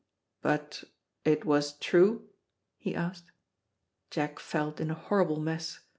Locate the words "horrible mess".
4.95-5.81